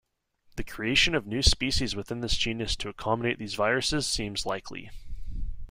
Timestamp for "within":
1.95-2.21